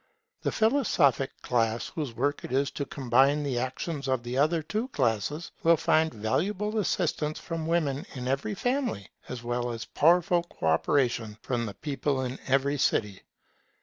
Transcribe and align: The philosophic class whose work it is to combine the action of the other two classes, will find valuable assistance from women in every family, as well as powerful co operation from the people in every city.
The 0.41 0.51
philosophic 0.51 1.29
class 1.43 1.89
whose 1.89 2.15
work 2.15 2.43
it 2.43 2.51
is 2.51 2.71
to 2.71 2.87
combine 2.87 3.43
the 3.43 3.59
action 3.59 4.01
of 4.07 4.23
the 4.23 4.35
other 4.35 4.63
two 4.63 4.87
classes, 4.87 5.51
will 5.61 5.77
find 5.77 6.11
valuable 6.11 6.79
assistance 6.79 7.37
from 7.37 7.67
women 7.67 8.07
in 8.15 8.27
every 8.27 8.55
family, 8.55 9.11
as 9.29 9.43
well 9.43 9.69
as 9.69 9.85
powerful 9.85 10.41
co 10.41 10.65
operation 10.65 11.37
from 11.43 11.67
the 11.67 11.75
people 11.75 12.19
in 12.23 12.39
every 12.47 12.79
city. 12.79 13.21